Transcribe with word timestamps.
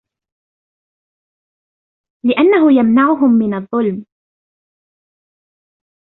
لِأَنَّهُ 2.25 2.71
يَمْنَعُهُمْ 2.79 3.31
مِنْ 3.31 3.53
الظُّلْمِ 3.53 4.05